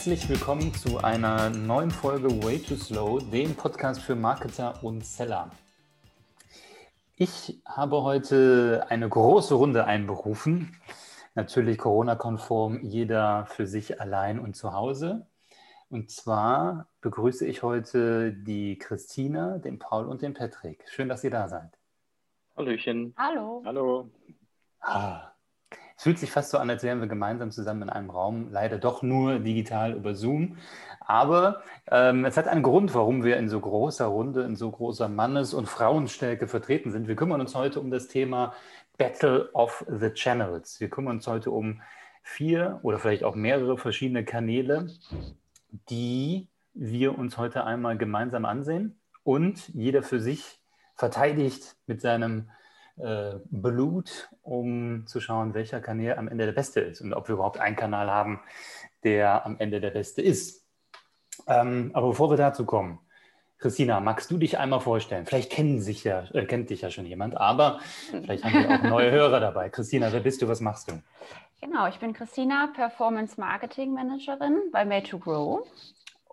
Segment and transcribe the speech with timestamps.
[0.00, 5.50] Herzlich willkommen zu einer neuen Folge Way Too Slow, dem Podcast für Marketer und Seller.
[7.16, 10.74] Ich habe heute eine große Runde einberufen.
[11.34, 15.26] Natürlich Corona-konform, jeder für sich allein und zu Hause.
[15.90, 20.82] Und zwar begrüße ich heute die Christina, den Paul und den Patrick.
[20.88, 21.76] Schön, dass ihr da seid.
[22.56, 23.12] Hallöchen.
[23.18, 23.62] Hallo.
[23.66, 24.08] Hallo.
[24.80, 25.29] Ah,
[26.00, 29.02] fühlt sich fast so an, als wären wir gemeinsam zusammen in einem Raum, leider doch
[29.02, 30.56] nur digital über Zoom.
[31.00, 35.10] Aber ähm, es hat einen Grund, warum wir in so großer Runde, in so großer
[35.10, 37.06] Mannes- und Frauenstärke vertreten sind.
[37.06, 38.54] Wir kümmern uns heute um das Thema
[38.96, 40.80] Battle of the Channels.
[40.80, 41.82] Wir kümmern uns heute um
[42.22, 44.86] vier oder vielleicht auch mehrere verschiedene Kanäle,
[45.90, 50.62] die wir uns heute einmal gemeinsam ansehen und jeder für sich
[50.94, 52.48] verteidigt mit seinem
[53.02, 57.34] äh, Blut, um zu schauen, welcher Kanal am Ende der beste ist und ob wir
[57.34, 58.40] überhaupt einen Kanal haben,
[59.04, 60.66] der am Ende der beste ist.
[61.46, 62.98] Ähm, aber bevor wir dazu kommen,
[63.58, 65.26] Christina, magst du dich einmal vorstellen?
[65.26, 68.82] Vielleicht kennen sich ja, äh, kennt dich ja schon jemand, aber vielleicht haben wir auch
[68.82, 69.68] neue Hörer dabei.
[69.68, 70.48] Christina, wer bist du?
[70.48, 71.02] Was machst du?
[71.60, 75.66] Genau, ich bin Christina, Performance Marketing Managerin bei Made to Grow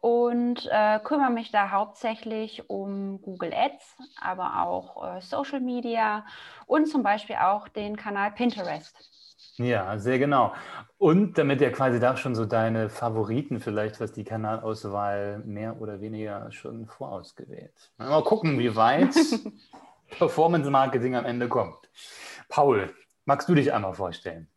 [0.02, 6.26] und äh, kümmere mich da hauptsächlich um Google Ads, aber auch äh, Social Media
[6.68, 8.96] und zum Beispiel auch den Kanal Pinterest.
[9.58, 10.54] Ja, sehr genau.
[11.00, 16.00] Und damit ja quasi da schon so deine Favoriten vielleicht, was die Kanalauswahl mehr oder
[16.00, 17.74] weniger schon vorausgewählt.
[17.98, 19.16] Mal gucken, wie weit
[20.20, 21.78] Performance Marketing am Ende kommt.
[22.50, 22.94] Paul,
[23.26, 24.48] magst du dich einmal vorstellen?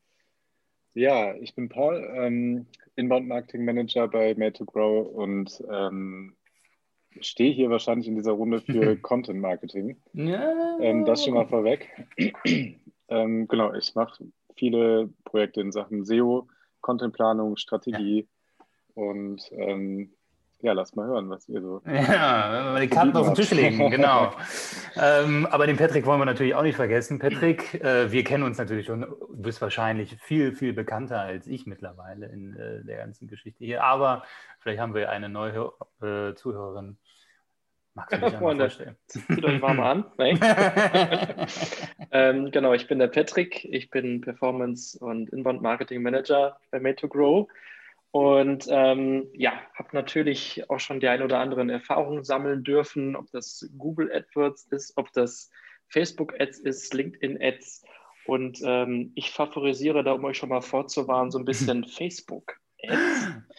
[0.93, 2.67] Ja, ich bin Paul, ähm,
[3.01, 6.37] Inbound Marketing Manager bei Made to Grow und ähm,
[7.21, 9.97] stehe hier wahrscheinlich in dieser Runde für Content Marketing.
[10.13, 10.79] Ja.
[10.81, 11.89] Ähm, das schon mal vorweg.
[13.09, 16.49] ähm, genau, ich mache viele Projekte in Sachen SEO,
[16.81, 18.65] Contentplanung, Strategie ja.
[18.95, 20.13] und ähm,
[20.63, 21.83] ja, lasst mal hören, was ihr so.
[21.87, 24.33] Ja, wenn wir die Karten auf den Tisch legen, genau.
[24.97, 27.19] ähm, aber den Patrick wollen wir natürlich auch nicht vergessen.
[27.19, 31.67] Patrick, äh, wir kennen uns natürlich schon, du bist wahrscheinlich viel, viel bekannter als ich
[31.67, 33.85] mittlerweile in äh, der ganzen Geschichte hier.
[33.85, 34.25] Aber
[34.61, 35.73] vielleicht haben wir eine neue
[36.03, 36.97] äh, Zuhörerin.
[37.95, 38.97] Magst du dich einmal vorstellen?
[39.07, 40.05] Zieht euch warm an.
[42.13, 43.65] ähm, genau, ich bin der Patrick.
[43.65, 47.49] Ich bin Performance- und Inbound Marketing Manager bei Made to Grow.
[48.13, 53.31] Und ähm, ja, habe natürlich auch schon die ein oder anderen Erfahrungen sammeln dürfen, ob
[53.31, 55.51] das Google AdWords ist, ob das
[55.89, 57.85] Facebook Ads ist, LinkedIn Ads.
[58.27, 62.57] Und ähm, ich favorisiere da, um euch schon mal vorzuwarnen, so ein bisschen Facebook.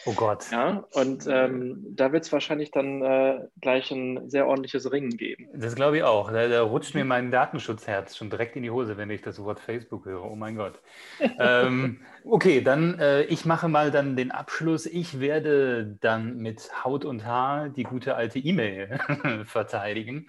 [0.06, 0.52] Oh Gott.
[0.52, 5.48] Ja, und ähm, da wird es wahrscheinlich dann äh, gleich ein sehr ordentliches Ringen geben.
[5.54, 6.32] Das glaube ich auch.
[6.32, 9.60] Da, da, rutscht mir mein Datenschutzherz schon direkt in die Hose, wenn ich das Wort
[9.60, 10.24] Facebook höre.
[10.24, 10.82] Oh mein Gott.
[11.40, 14.88] ähm, okay, dann äh, ich mache mal dann den Abschluss.
[14.88, 19.00] Ich werde dann mit Haut und Haar die gute alte E-Mail
[19.46, 20.26] verteidigen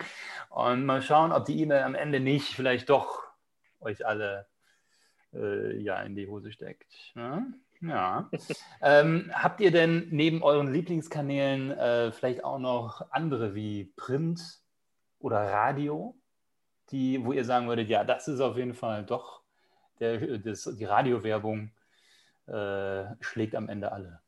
[0.50, 3.22] und mal schauen, ob die E-Mail am Ende nicht vielleicht doch
[3.80, 4.46] euch alle
[5.34, 6.92] äh, ja in die Hose steckt.
[7.14, 7.42] Ja?
[7.82, 8.30] Ja.
[8.80, 14.40] ähm, habt ihr denn neben euren Lieblingskanälen äh, vielleicht auch noch andere wie Print
[15.18, 16.16] oder Radio,
[16.90, 19.42] die, wo ihr sagen würdet, ja, das ist auf jeden Fall doch,
[20.00, 21.70] der, das, die Radiowerbung
[22.46, 24.20] äh, schlägt am Ende alle?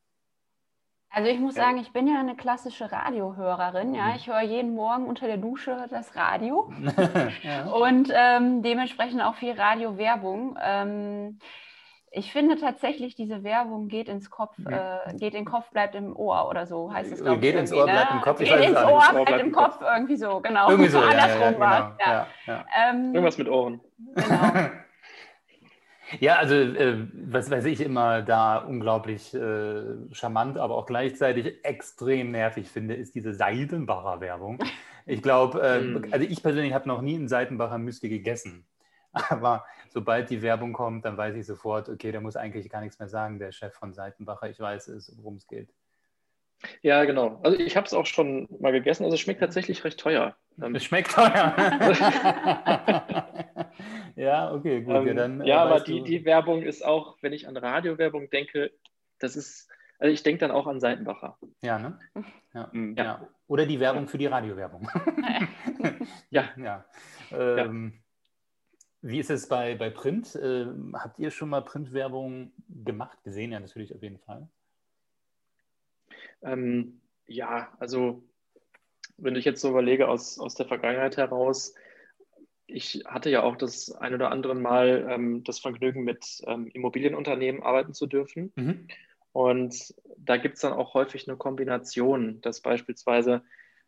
[1.10, 3.94] Also ich muss sagen, ich bin ja eine klassische Radiohörerin.
[3.94, 4.16] Ja, mhm.
[4.16, 6.72] ich höre jeden Morgen unter der Dusche das Radio
[7.42, 7.66] ja.
[7.66, 10.59] und ähm, dementsprechend auch viel Radiowerbung.
[10.60, 11.38] Ähm,
[12.16, 16.14] ich finde tatsächlich, diese Werbung geht ins Kopf, äh, geht in den Kopf, bleibt im
[16.14, 18.41] Ohr oder so heißt es, glaube Geht ins Ohr, bleibt im Kopf.
[18.41, 20.70] Ich geht ins Ohr, bleibt, bleibt im Kopf, Kopf, irgendwie so, genau.
[20.70, 22.26] Irgendwie so, Andersrum ja, ja, genau.
[22.47, 23.80] ja, ähm, Irgendwas mit Ohren.
[24.14, 24.53] Genau.
[26.20, 29.82] Ja, also äh, was weiß ich immer da unglaublich äh,
[30.12, 34.58] charmant, aber auch gleichzeitig extrem nervig finde, ist diese Seidenbacher Werbung.
[35.06, 36.12] Ich glaube, äh, mm.
[36.12, 38.66] also ich persönlich habe noch nie einen Seidenbacher Müsli gegessen.
[39.28, 39.64] Aber
[39.94, 43.09] sobald die Werbung kommt, dann weiß ich sofort, okay, der muss eigentlich gar nichts mehr
[43.09, 44.51] sagen, der Chef von Seitenbacher.
[44.51, 45.72] Ich weiß, worum es geht.
[46.83, 47.41] Ja, genau.
[47.45, 49.04] Also ich habe es auch schon mal gegessen.
[49.04, 50.36] Also es schmeckt tatsächlich recht teuer.
[50.60, 51.54] Ähm, es schmeckt teuer.
[54.16, 54.97] ja, okay, gut.
[54.97, 58.30] Ähm, ja, dann, äh, ja aber die, die Werbung ist auch, wenn ich an Radiowerbung
[58.30, 58.72] denke,
[59.21, 61.39] das ist, also ich denke dann auch an Seitenbacher.
[61.63, 61.98] Ja, ne?
[62.53, 62.97] Ja, mhm.
[62.97, 63.04] ja.
[63.04, 63.28] ja.
[63.47, 64.89] Oder die Werbung für die Radiowerbung.
[66.30, 66.48] ja.
[66.57, 66.84] ja.
[67.30, 68.03] Ähm,
[69.04, 70.34] wie ist es bei, bei Print?
[70.34, 70.65] Äh,
[70.95, 73.22] habt ihr schon mal Printwerbung gemacht?
[73.22, 74.48] Gesehen ja natürlich auf jeden Fall.
[76.42, 78.24] Ähm, ja, also
[79.18, 81.74] wenn ich jetzt so überlege aus, aus der Vergangenheit heraus,
[82.66, 87.62] ich hatte ja auch das ein oder andere Mal ähm, das Vergnügen, mit ähm, Immobilienunternehmen
[87.62, 88.53] arbeiten zu dürfen.
[88.56, 88.89] Mhm.
[89.33, 93.42] Und da gibt es dann auch häufig eine Kombination, dass beispielsweise,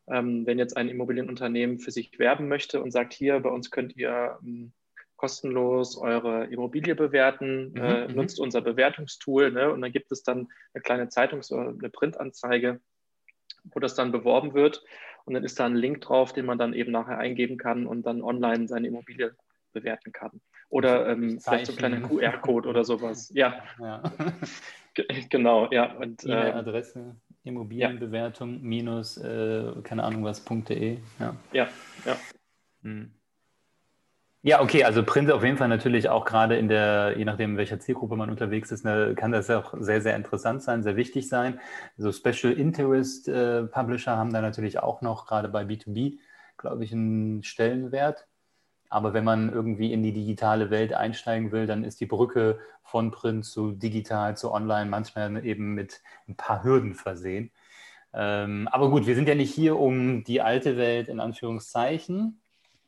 [0.09, 3.97] ähm, wenn jetzt ein Immobilienunternehmen für sich werben möchte und sagt, hier, bei uns könnt
[3.97, 4.73] ihr ähm,
[5.17, 8.15] kostenlos eure Immobilie bewerten, mhm, äh, mhm.
[8.15, 9.73] nutzt unser Bewertungstool ne?
[9.73, 12.81] und dann gibt es dann eine kleine Zeitungs- oder eine Printanzeige,
[13.65, 14.85] wo das dann beworben wird
[15.25, 18.07] und dann ist da ein Link drauf, den man dann eben nachher eingeben kann und
[18.07, 19.35] dann online seine Immobilie
[19.73, 20.41] bewerten kann.
[20.69, 23.31] Oder ähm, vielleicht so ein kleiner QR-Code oder sowas.
[23.35, 24.03] Ja, ja.
[25.29, 25.93] genau, ja.
[25.95, 28.61] Und, E-Mail-Adresse, ähm, Immobilienbewertung ja.
[28.63, 30.99] minus, äh, keine Ahnung was.de.
[31.19, 31.69] Ja, ja.
[32.05, 32.17] ja.
[32.83, 33.16] Hm.
[34.47, 37.57] Ja, okay, also Print auf jeden Fall natürlich auch gerade in der, je nachdem, in
[37.57, 41.29] welcher Zielgruppe man unterwegs ist, ne, kann das auch sehr, sehr interessant sein, sehr wichtig
[41.29, 41.59] sein.
[41.97, 46.19] So Special Interest äh, Publisher haben da natürlich auch noch, gerade bei B2B,
[46.59, 48.29] glaube ich, einen Stellenwert.
[48.89, 53.11] Aber wenn man irgendwie in die digitale Welt einsteigen will, dann ist die Brücke von
[53.11, 57.51] Print zu digital zu online manchmal eben mit ein paar Hürden versehen.
[58.15, 62.41] Ähm, aber gut, wir sind ja nicht hier, um die alte Welt in Anführungszeichen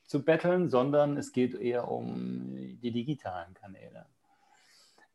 [0.09, 4.07] zu betteln, sondern es geht eher um die digitalen Kanäle.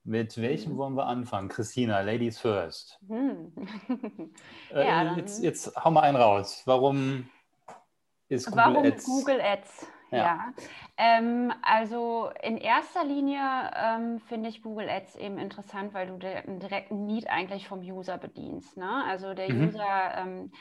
[0.05, 0.77] Mit welchem mhm.
[0.77, 1.49] wollen wir anfangen?
[1.49, 2.99] Christina, Ladies First.
[3.07, 3.53] Hm.
[4.71, 6.61] äh, ja, jetzt, jetzt hau mal einen raus.
[6.65, 7.29] Warum
[8.27, 9.05] ist Google Warum Ads?
[9.05, 9.87] Google Ads?
[10.11, 10.17] Ja.
[10.17, 10.53] ja.
[10.97, 16.59] Ähm, also in erster Linie ähm, finde ich Google Ads eben interessant, weil du einen
[16.59, 18.77] direkten Need eigentlich vom User bedienst.
[18.77, 19.03] Ne?
[19.07, 19.69] Also der mhm.
[19.69, 20.51] User ähm,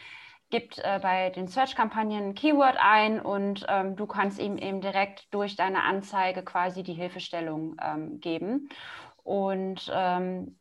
[0.53, 5.33] gibt äh, bei den Search-Kampagnen ein Keyword ein und ähm, du kannst ihm eben direkt
[5.35, 8.69] durch deine Anzeige quasi die Hilfestellung ähm, geben.
[9.25, 10.59] Und ähm,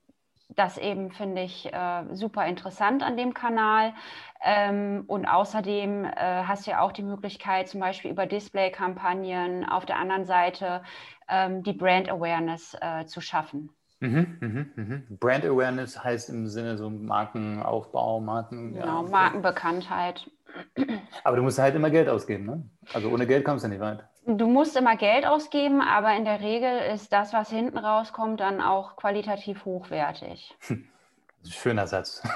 [0.48, 3.94] das eben finde ich äh, super interessant an dem Kanal.
[4.42, 9.86] Ähm, und außerdem äh, hast du ja auch die Möglichkeit, zum Beispiel über Display-Kampagnen auf
[9.86, 10.84] der anderen Seite
[11.28, 13.70] ähm, die Brand Awareness äh, zu schaffen.
[14.02, 15.18] Mhm, mhm, mhm.
[15.20, 18.74] Brand Awareness heißt im Sinne so Markenaufbau, Marken.
[18.74, 20.28] Genau, ja, Markenbekanntheit.
[21.24, 22.64] Aber du musst halt immer Geld ausgeben, ne?
[22.94, 24.04] Also ohne Geld kommst du nicht weit.
[24.26, 28.62] Du musst immer Geld ausgeben, aber in der Regel ist das, was hinten rauskommt, dann
[28.62, 30.56] auch qualitativ hochwertig.
[31.50, 32.22] Schöner Satz.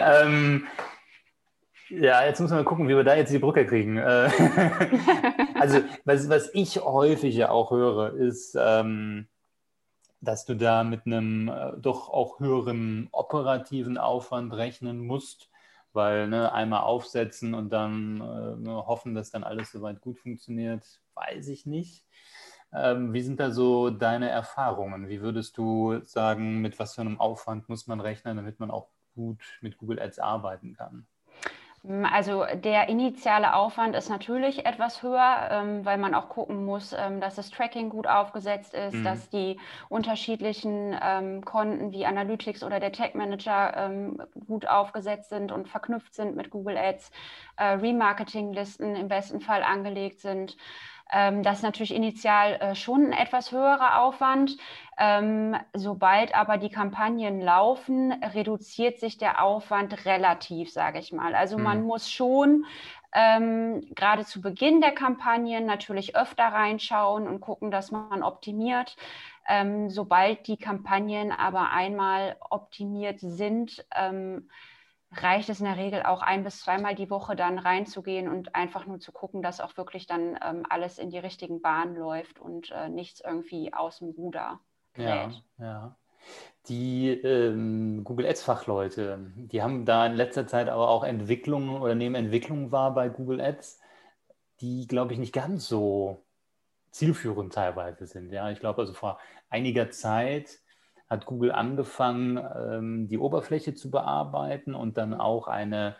[0.00, 0.66] ähm,
[1.88, 3.96] ja, jetzt müssen wir mal gucken, wie wir da jetzt die Brücke kriegen.
[3.96, 4.28] Äh,
[5.58, 9.28] also, was, was ich häufig ja auch höre, ist, ähm,
[10.20, 15.50] dass du da mit einem äh, doch auch höheren operativen Aufwand rechnen musst,
[15.92, 20.84] weil ne, einmal aufsetzen und dann äh, hoffen, dass dann alles soweit gut funktioniert,
[21.14, 22.04] weiß ich nicht.
[22.72, 25.08] Ähm, wie sind da so deine Erfahrungen?
[25.08, 28.88] Wie würdest du sagen, mit was für einem Aufwand muss man rechnen, damit man auch
[29.14, 31.06] gut mit Google Ads arbeiten kann?
[31.82, 36.92] Hm, also der initiale Aufwand ist natürlich etwas höher, ähm, weil man auch gucken muss,
[36.92, 39.04] ähm, dass das Tracking gut aufgesetzt ist, mhm.
[39.04, 45.52] dass die unterschiedlichen ähm, Konten wie Analytics oder der Tag Manager ähm, gut aufgesetzt sind
[45.52, 47.10] und verknüpft sind mit Google Ads,
[47.56, 50.56] äh, Remarketing-Listen im besten Fall angelegt sind.
[51.12, 54.56] Ähm, das ist natürlich initial äh, schon ein etwas höherer Aufwand.
[54.98, 61.34] Ähm, sobald aber die Kampagnen laufen, reduziert sich der Aufwand relativ, sage ich mal.
[61.34, 61.64] Also mhm.
[61.64, 62.66] man muss schon
[63.12, 68.96] ähm, gerade zu Beginn der Kampagnen natürlich öfter reinschauen und gucken, dass man optimiert.
[69.48, 74.48] Ähm, sobald die Kampagnen aber einmal optimiert sind, ähm,
[75.12, 78.86] reicht es in der Regel auch ein bis zweimal die Woche dann reinzugehen und einfach
[78.86, 82.70] nur zu gucken, dass auch wirklich dann ähm, alles in die richtigen Bahnen läuft und
[82.70, 84.60] äh, nichts irgendwie aus dem Ruder
[84.94, 85.42] gerät.
[85.58, 85.96] Ja, ja.
[86.68, 92.14] Die ähm, Google Ads-Fachleute, die haben da in letzter Zeit aber auch Entwicklungen oder nehmen
[92.14, 93.80] Entwicklungen wahr bei Google Ads,
[94.60, 96.22] die, glaube ich, nicht ganz so
[96.90, 98.30] zielführend teilweise sind.
[98.32, 100.60] Ja, ich glaube, also vor einiger Zeit
[101.10, 105.96] hat Google angefangen, ähm, die Oberfläche zu bearbeiten und dann auch eine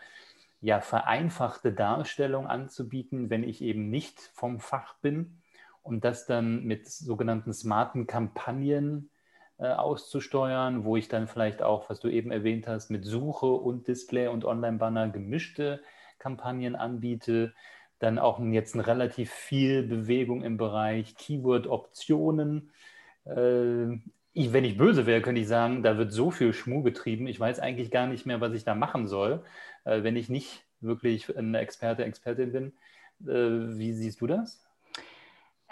[0.61, 5.41] ja, vereinfachte Darstellung anzubieten, wenn ich eben nicht vom Fach bin
[5.83, 9.09] und das dann mit sogenannten smarten Kampagnen
[9.57, 13.87] äh, auszusteuern, wo ich dann vielleicht auch, was du eben erwähnt hast, mit Suche und
[13.87, 15.81] Display und Online-Banner gemischte
[16.19, 17.53] Kampagnen anbiete.
[17.99, 22.71] Dann auch jetzt relativ viel Bewegung im Bereich Keyword-Optionen.
[23.25, 23.99] Äh,
[24.33, 27.39] ich, wenn ich böse wäre, könnte ich sagen, da wird so viel Schmuh getrieben, ich
[27.39, 29.43] weiß eigentlich gar nicht mehr, was ich da machen soll,
[29.83, 32.73] äh, wenn ich nicht wirklich eine Experte, Expertin bin.
[33.27, 34.65] Äh, wie siehst du das?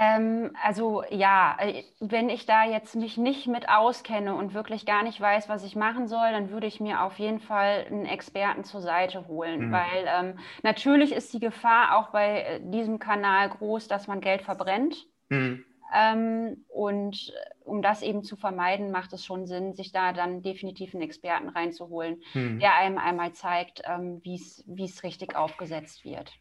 [0.02, 5.04] Ähm, also ja, äh, wenn ich da jetzt mich nicht mit auskenne und wirklich gar
[5.04, 8.64] nicht weiß, was ich machen soll, dann würde ich mir auf jeden Fall einen Experten
[8.64, 9.72] zur Seite holen, mhm.
[9.74, 14.42] weil ähm, natürlich ist die Gefahr auch bei äh, diesem Kanal groß, dass man Geld
[14.42, 15.06] verbrennt.
[15.28, 15.66] Mhm.
[15.94, 20.94] Ähm, und um das eben zu vermeiden, macht es schon Sinn, sich da dann definitiv
[20.94, 22.60] einen Experten reinzuholen, hm.
[22.60, 26.32] der einem einmal zeigt, ähm, wie es richtig aufgesetzt wird.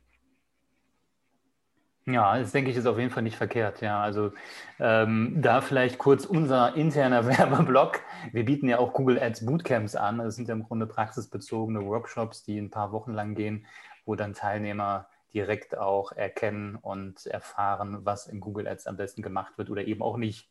[2.08, 3.82] Ja, das denke ich ist auf jeden Fall nicht verkehrt.
[3.82, 4.32] Ja, also
[4.80, 8.00] ähm, da vielleicht kurz unser interner Werbeblock.
[8.32, 10.16] Wir bieten ja auch Google Ads Bootcamps an.
[10.18, 13.66] Das sind ja im Grunde praxisbezogene Workshops, die ein paar Wochen lang gehen,
[14.06, 19.58] wo dann Teilnehmer direkt auch erkennen und erfahren, was in Google Ads am besten gemacht
[19.58, 20.48] wird oder eben auch nicht.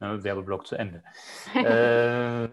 [0.00, 1.02] Ne, Werbeblock zu Ende.
[1.54, 2.48] äh,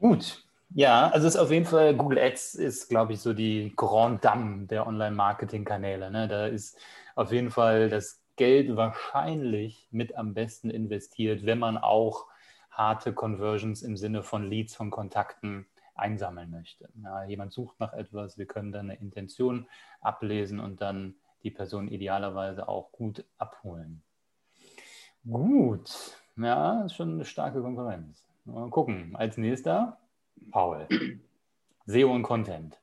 [0.00, 0.42] gut.
[0.70, 4.24] Ja, also es ist auf jeden Fall, Google Ads ist, glaube ich, so die Grand
[4.24, 6.10] Dame der Online-Marketing-Kanäle.
[6.10, 6.26] Ne?
[6.26, 6.78] Da ist
[7.14, 12.26] auf jeden Fall das Geld wahrscheinlich mit am besten investiert, wenn man auch
[12.70, 15.66] harte Conversions im Sinne von Leads, von Kontakten
[15.96, 16.88] einsammeln möchte.
[17.02, 19.66] Ja, jemand sucht nach etwas, wir können dann eine Intention
[20.00, 24.02] ablesen und dann die Person idealerweise auch gut abholen.
[25.28, 25.90] Gut,
[26.36, 28.26] ja, ist schon eine starke Konkurrenz.
[28.44, 29.16] Mal gucken.
[29.16, 29.98] Als nächster,
[30.50, 30.86] Paul.
[31.86, 32.78] SEO und Content.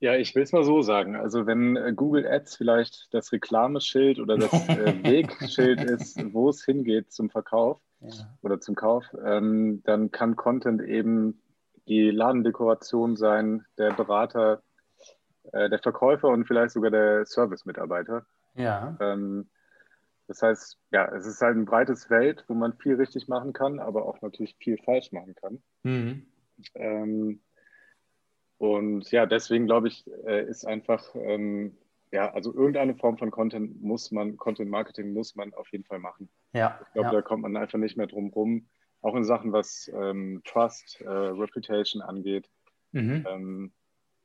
[0.00, 1.14] Ja, ich will es mal so sagen.
[1.14, 6.64] Also wenn äh, Google Ads vielleicht das Reklameschild oder das äh, Wegschild ist, wo es
[6.64, 8.10] hingeht zum Verkauf ja.
[8.42, 11.40] oder zum Kauf, ähm, dann kann Content eben
[11.92, 14.62] die Ladendekoration sein, der Berater,
[15.52, 18.24] äh, der Verkäufer und vielleicht sogar der Service-Mitarbeiter.
[18.54, 18.96] Ja.
[19.00, 19.50] Ähm,
[20.28, 23.78] das heißt, ja, es ist halt ein breites Feld, wo man viel richtig machen kann,
[23.78, 25.62] aber auch natürlich viel falsch machen kann.
[25.82, 26.26] Mhm.
[26.74, 27.40] Ähm,
[28.58, 31.76] und ja, deswegen glaube ich, äh, ist einfach, ähm,
[32.12, 35.98] ja, also irgendeine Form von Content muss man, Content Marketing muss man auf jeden Fall
[35.98, 36.28] machen.
[36.52, 36.78] Ja.
[36.86, 37.12] Ich glaube, ja.
[37.14, 38.68] da kommt man einfach nicht mehr drum rum.
[39.02, 42.48] Auch in Sachen, was ähm, Trust, äh, Reputation angeht.
[42.92, 43.26] Mhm.
[43.28, 43.72] Ähm,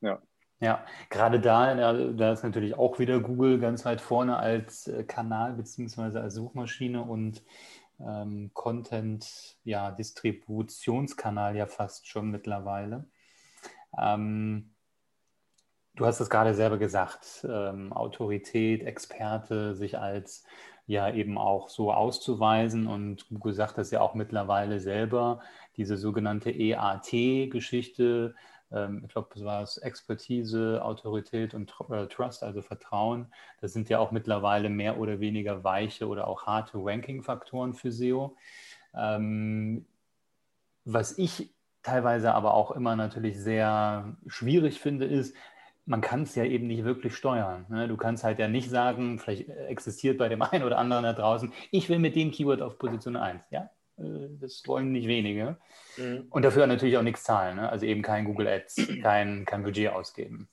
[0.01, 0.21] ja.
[0.59, 5.53] Ja, gerade da, da ist natürlich auch wieder Google ganz weit vorne als äh, Kanal
[5.53, 7.43] beziehungsweise als Suchmaschine und
[7.99, 13.05] ähm, Content, ja, Distributionskanal ja fast schon mittlerweile.
[13.99, 14.73] Ähm,
[15.95, 20.43] du hast es gerade selber gesagt, ähm, Autorität, Experte, sich als
[20.87, 22.87] ja eben auch so auszuweisen.
[22.87, 25.41] Und Google sagt das ja auch mittlerweile selber,
[25.75, 28.33] diese sogenannte EAT-Geschichte,
[28.71, 33.89] ähm, ich glaube, das war es Expertise, Autorität und äh, Trust, also Vertrauen, das sind
[33.89, 38.35] ja auch mittlerweile mehr oder weniger weiche oder auch harte Ranking-Faktoren für SEO.
[38.95, 39.85] Ähm,
[40.85, 41.53] was ich
[41.83, 45.35] teilweise aber auch immer natürlich sehr schwierig finde, ist,
[45.87, 47.65] man kann es ja eben nicht wirklich steuern.
[47.69, 47.87] Ne?
[47.87, 51.51] Du kannst halt ja nicht sagen, vielleicht existiert bei dem einen oder anderen da draußen,
[51.71, 53.41] ich will mit dem Keyword auf Position 1.
[53.49, 55.57] Ja, äh, das wollen nicht wenige.
[55.97, 56.27] Mhm.
[56.29, 57.55] Und dafür natürlich auch nichts zahlen.
[57.55, 57.69] Ne?
[57.69, 60.49] Also eben kein Google Ads, kein, kein Budget ausgeben.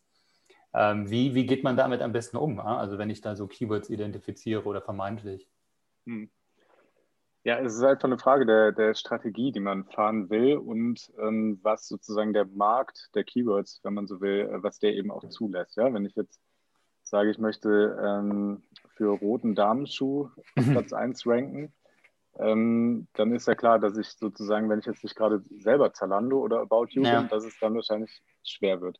[0.73, 2.61] Ähm, wie, wie geht man damit am besten um?
[2.61, 5.49] Also wenn ich da so Keywords identifiziere oder vermeintlich?
[6.05, 6.31] Mhm.
[7.45, 11.61] Ja, es ist einfach eine Frage der, der Strategie, die man fahren will und ähm,
[11.63, 15.29] was sozusagen der Markt der Keywords, wenn man so will, äh, was der eben auch
[15.29, 15.77] zulässt.
[15.77, 16.41] Ja, wenn ich jetzt
[17.03, 18.63] sage, ich möchte ähm,
[18.97, 21.75] für roten Damenschuh auf Platz 1 ranken,
[22.39, 26.39] ähm, dann ist ja klar, dass ich sozusagen, wenn ich jetzt nicht gerade selber Zalando
[26.39, 27.21] oder About You ja.
[27.21, 28.99] bin, dass es dann wahrscheinlich schwer wird.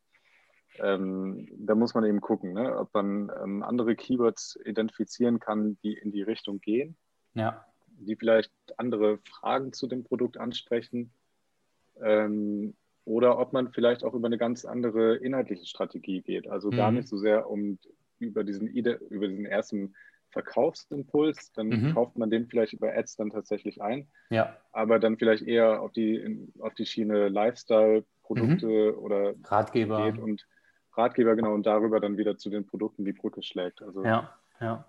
[0.77, 5.93] Ähm, da muss man eben gucken, ne, ob man ähm, andere Keywords identifizieren kann, die
[5.93, 6.95] in die Richtung gehen.
[7.33, 7.65] Ja
[7.99, 11.11] die vielleicht andere Fragen zu dem Produkt ansprechen.
[12.01, 12.73] Ähm,
[13.05, 16.47] oder ob man vielleicht auch über eine ganz andere inhaltliche Strategie geht.
[16.47, 16.75] Also mhm.
[16.75, 17.77] gar nicht so sehr um
[18.17, 19.93] über diesen, über diesen ersten
[20.29, 21.93] Verkaufsimpuls, dann mhm.
[21.93, 24.07] kauft man den vielleicht über Ads dann tatsächlich ein.
[24.29, 24.57] Ja.
[24.71, 29.03] Aber dann vielleicht eher auf die, auf die Schiene Lifestyle-Produkte mhm.
[29.03, 30.11] oder Ratgeber.
[30.11, 30.45] Geht und
[30.93, 33.81] Ratgeber, genau, und darüber dann wieder zu den Produkten die Brücke schlägt.
[33.81, 34.33] Also ja.
[34.61, 34.85] Ja,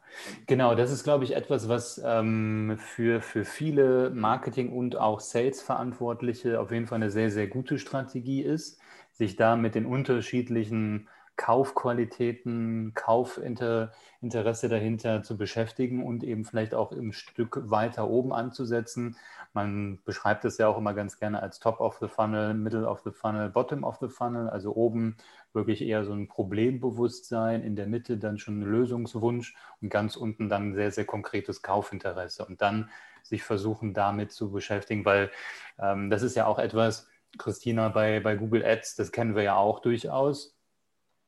[0.46, 6.60] genau, das ist, glaube ich, etwas, was ähm, für, für viele Marketing- und auch Sales-Verantwortliche
[6.60, 8.78] auf jeden Fall eine sehr, sehr gute Strategie ist,
[9.12, 17.12] sich da mit den unterschiedlichen Kaufqualitäten, Kaufinteresse dahinter zu beschäftigen und eben vielleicht auch im
[17.12, 19.16] Stück weiter oben anzusetzen.
[19.52, 23.02] Man beschreibt es ja auch immer ganz gerne als Top of the Funnel, Middle of
[23.04, 25.16] the Funnel, Bottom of the Funnel, also oben
[25.52, 30.48] wirklich eher so ein Problembewusstsein, in der Mitte dann schon ein Lösungswunsch und ganz unten
[30.48, 32.90] dann sehr, sehr konkretes Kaufinteresse und dann
[33.22, 35.30] sich versuchen damit zu beschäftigen, weil
[35.78, 39.56] ähm, das ist ja auch etwas, Christina, bei, bei Google Ads, das kennen wir ja
[39.56, 40.55] auch durchaus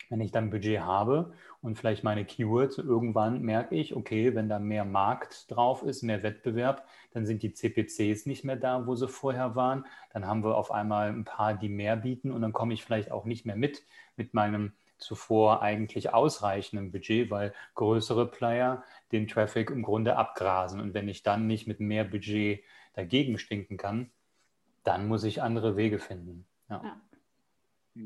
[0.08, 4.58] wenn ich dann Budget habe und vielleicht meine Keywords, irgendwann merke ich, okay, wenn da
[4.58, 9.08] mehr Markt drauf ist, mehr Wettbewerb, dann sind die CPCs nicht mehr da, wo sie
[9.08, 9.84] vorher waren.
[10.12, 13.10] Dann haben wir auf einmal ein paar, die mehr bieten und dann komme ich vielleicht
[13.10, 13.82] auch nicht mehr mit
[14.18, 20.80] mit meinem zuvor eigentlich ausreichendem Budget, weil größere Player den Traffic im Grunde abgrasen.
[20.80, 24.10] Und wenn ich dann nicht mit mehr Budget dagegen stinken kann,
[24.82, 26.46] dann muss ich andere Wege finden.
[26.68, 26.82] Ja.
[27.94, 28.02] ja.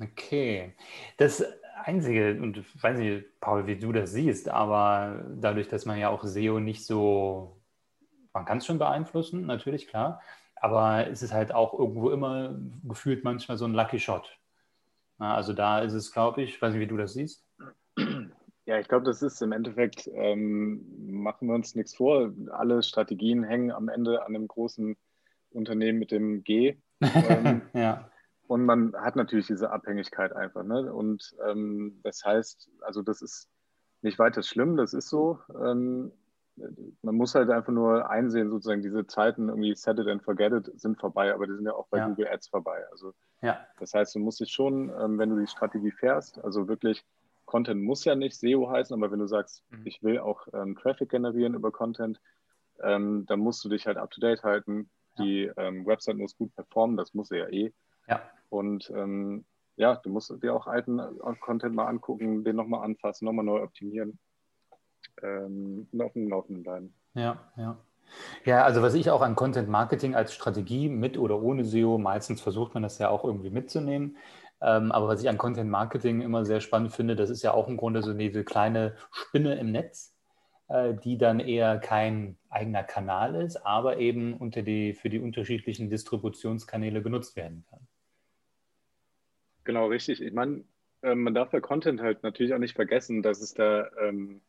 [0.00, 0.74] Okay.
[1.16, 1.44] Das
[1.84, 6.08] Einzige, und ich weiß nicht, Paul, wie du das siehst, aber dadurch, dass man ja
[6.08, 7.60] auch SEO nicht so,
[8.32, 10.20] man kann es schon beeinflussen, natürlich, klar,
[10.56, 14.38] aber es ist halt auch irgendwo immer gefühlt manchmal so ein Lucky Shot.
[15.18, 17.46] also da ist es, glaube ich, weiß nicht, wie du das siehst.
[18.66, 22.32] Ja, ich glaube, das ist im Endeffekt, ähm, machen wir uns nichts vor.
[22.52, 24.96] Alle Strategien hängen am Ende an einem großen
[25.50, 26.76] Unternehmen mit dem G.
[27.02, 28.10] Ähm, ja.
[28.50, 30.64] Und man hat natürlich diese Abhängigkeit einfach.
[30.64, 30.92] Ne?
[30.92, 33.48] Und ähm, das heißt, also das ist
[34.02, 35.38] nicht weiter schlimm, das ist so.
[35.54, 36.10] Ähm,
[37.00, 40.80] man muss halt einfach nur einsehen, sozusagen diese Zeiten irgendwie set it and forget it
[40.80, 42.08] sind vorbei, aber die sind ja auch bei ja.
[42.08, 42.84] Google Ads vorbei.
[42.90, 43.64] Also ja.
[43.78, 47.04] das heißt, du musst dich schon, ähm, wenn du die Strategie fährst, also wirklich
[47.44, 49.82] Content muss ja nicht SEO heißen, aber wenn du sagst, mhm.
[49.84, 52.20] ich will auch ähm, Traffic generieren über Content,
[52.82, 54.90] ähm, dann musst du dich halt up to date halten.
[55.18, 57.72] Die ähm, Website muss gut performen, das muss sie ja eh.
[58.08, 58.20] Ja.
[58.50, 59.44] Und ähm,
[59.76, 63.62] ja, du musst dir auch alten äh, Content mal angucken, den nochmal anfassen, nochmal neu
[63.62, 64.18] optimieren
[65.22, 66.94] ähm, und auf dem Laufenden bleiben.
[67.14, 67.78] Ja, ja.
[68.44, 72.40] Ja, also was ich auch an Content Marketing als Strategie mit oder ohne SEO, meistens
[72.40, 74.16] versucht man das ja auch irgendwie mitzunehmen.
[74.60, 77.68] Ähm, aber was ich an Content Marketing immer sehr spannend finde, das ist ja auch
[77.68, 80.14] im Grunde so eine kleine Spinne im Netz,
[80.68, 85.88] äh, die dann eher kein eigener Kanal ist, aber eben unter die, für die unterschiedlichen
[85.88, 87.86] Distributionskanäle genutzt werden kann.
[89.70, 90.20] Genau, richtig.
[90.20, 90.64] Ich meine,
[91.02, 94.40] äh, man darf bei Content halt natürlich auch nicht vergessen, dass es da, ähm,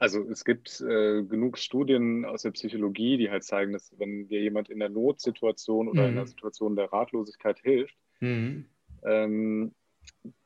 [0.00, 4.40] also es gibt äh, genug Studien aus der Psychologie, die halt zeigen, dass wenn dir
[4.40, 6.08] jemand in der Notsituation oder mhm.
[6.08, 8.66] in der Situation der Ratlosigkeit hilft, mhm.
[9.04, 9.72] ähm,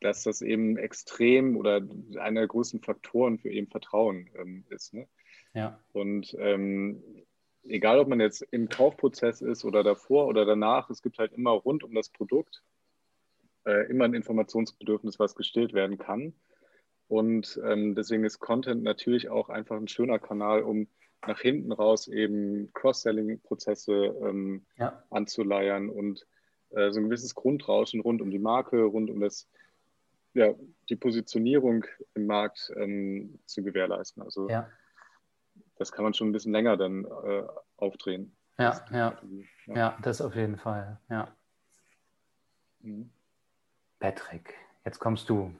[0.01, 1.81] dass das eben extrem oder
[2.19, 4.93] einer der größten Faktoren für eben Vertrauen ähm, ist.
[4.93, 5.07] Ne?
[5.55, 5.79] Ja.
[5.93, 7.01] Und ähm,
[7.63, 11.53] egal, ob man jetzt im Kaufprozess ist oder davor oder danach, es gibt halt immer
[11.53, 12.61] rund um das Produkt
[13.65, 16.33] äh, immer ein Informationsbedürfnis, was gestillt werden kann.
[17.07, 20.87] Und ähm, deswegen ist Content natürlich auch einfach ein schöner Kanal, um
[21.27, 25.03] nach hinten raus eben Cross-Selling-Prozesse ähm, ja.
[25.09, 26.25] anzuleiern und
[26.69, 29.47] äh, so ein gewisses Grundrauschen rund um die Marke, rund um das,
[30.33, 30.53] ja,
[30.89, 34.23] die Positionierung im Markt ähm, zu gewährleisten.
[34.23, 34.69] Also ja.
[35.75, 37.43] das kann man schon ein bisschen länger dann äh,
[37.77, 38.35] aufdrehen.
[38.57, 39.21] Ja, ja.
[39.67, 40.99] ja, das auf jeden Fall.
[41.09, 41.35] Ja.
[42.79, 43.11] Mhm.
[44.01, 45.53] Patrick, jetzt kommst du.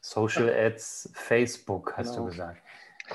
[0.00, 2.24] Social Ads, Facebook, hast genau.
[2.24, 2.62] du gesagt.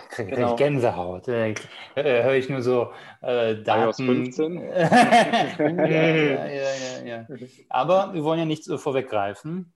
[0.10, 0.52] Kriege genau.
[0.52, 1.28] ich Gänsehaut.
[1.28, 1.54] Äh,
[1.96, 4.06] Höre ich nur so äh, Daten.
[4.06, 4.56] 15.
[4.76, 7.28] ja, ja, ja, ja,
[7.70, 9.72] Aber wir wollen ja nichts so vorweggreifen.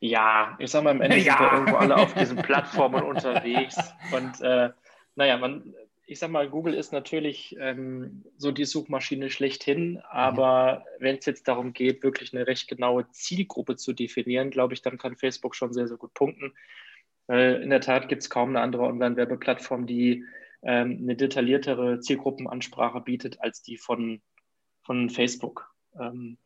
[0.00, 1.36] Ja, ich sag mal, am Ende ja.
[1.36, 3.76] sind wir irgendwo alle auf diesen Plattformen unterwegs.
[4.12, 4.70] Und äh,
[5.14, 5.74] naja, man,
[6.06, 11.02] ich sag mal, Google ist natürlich ähm, so die Suchmaschine schlechthin, aber mhm.
[11.02, 14.98] wenn es jetzt darum geht, wirklich eine recht genaue Zielgruppe zu definieren, glaube ich, dann
[14.98, 16.52] kann Facebook schon sehr, sehr gut punkten.
[17.26, 20.24] Weil in der Tat gibt es kaum eine andere Online-Werbeplattform, die
[20.62, 24.20] ähm, eine detailliertere Zielgruppenansprache bietet als die von,
[24.82, 25.74] von Facebook.
[25.98, 26.36] Ähm,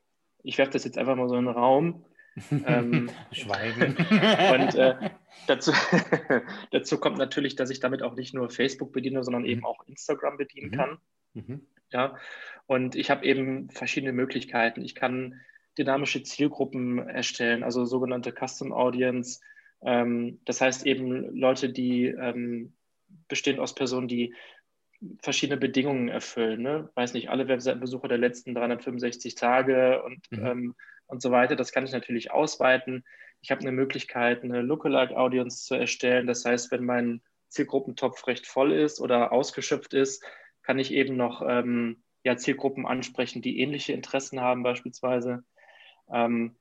[0.43, 2.05] ich werfe das jetzt einfach mal so in den Raum.
[2.67, 3.97] Ähm, Schweigen.
[3.97, 5.11] und äh,
[5.47, 5.73] dazu,
[6.71, 10.37] dazu kommt natürlich, dass ich damit auch nicht nur Facebook bediene, sondern eben auch Instagram
[10.37, 10.75] bedienen mhm.
[10.75, 10.99] kann.
[11.35, 11.67] Mhm.
[11.91, 12.17] Ja,
[12.67, 14.85] und ich habe eben verschiedene Möglichkeiten.
[14.85, 15.41] Ich kann
[15.79, 19.41] dynamische Zielgruppen erstellen, also sogenannte Custom Audience.
[19.83, 22.75] Ähm, das heißt eben Leute, die ähm,
[23.29, 24.35] bestehen aus Personen, die
[25.23, 26.63] verschiedene Bedingungen erfüllen.
[26.63, 26.91] Ne?
[26.95, 30.47] Weiß nicht, alle Webseitenbesucher der letzten 365 Tage und mhm.
[30.47, 30.75] ähm,
[31.09, 31.57] und so weiter.
[31.57, 33.05] Das kann ich natürlich ausweiten.
[33.41, 36.27] Ich habe eine Möglichkeit, eine Lookalike-Audience zu erstellen.
[36.27, 40.25] Das heißt, wenn mein Zielgruppentopf recht voll ist oder ausgeschöpft ist,
[40.63, 45.45] kann ich eben noch ähm, ja, Zielgruppen ansprechen, die ähnliche Interessen haben beispielsweise.
[46.11, 46.57] Ähm,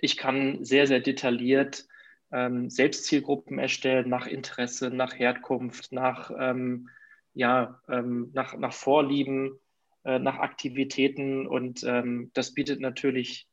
[0.00, 1.86] ich kann sehr, sehr detailliert
[2.30, 6.88] ähm, selbst Zielgruppen erstellen nach Interesse, nach Herkunft, nach, ähm,
[7.34, 9.58] ja, ähm, nach, nach Vorlieben,
[10.04, 13.47] äh, nach Aktivitäten und ähm, das bietet natürlich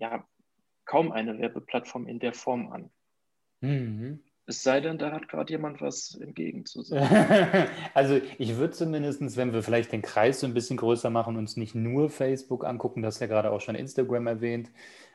[0.00, 0.26] ja
[0.84, 2.90] kaum eine Werbeplattform in der Form an.
[3.60, 4.20] Mhm.
[4.46, 7.06] Es sei denn, da hat gerade jemand was entgegenzusagen.
[7.94, 11.56] also ich würde zumindest, wenn wir vielleicht den Kreis so ein bisschen größer machen, uns
[11.56, 14.72] nicht nur Facebook angucken, das ja gerade auch schon Instagram erwähnt,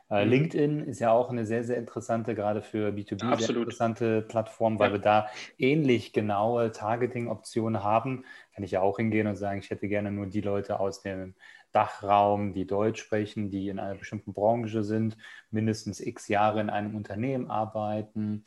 [0.09, 0.31] Äh, mhm.
[0.31, 3.39] LinkedIn ist ja auch eine sehr, sehr interessante, gerade für B2B, Absolut.
[3.39, 4.93] sehr interessante Plattform, weil ja.
[4.93, 8.23] wir da ähnlich genaue Targeting-Optionen haben.
[8.53, 11.33] Kann ich ja auch hingehen und sagen, ich hätte gerne nur die Leute aus dem
[11.75, 15.17] Dachraum, die Deutsch sprechen, die in einer bestimmten Branche sind,
[15.51, 18.45] mindestens x Jahre in einem Unternehmen arbeiten